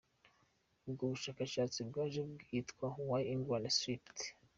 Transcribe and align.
Ubwo 0.87 1.03
bushakashatsi 1.11 1.79
bwaje 1.89 2.19
kwitwa 2.45 2.85
“Why 3.07 3.21
England 3.33 3.65
Slept”. 3.77 4.17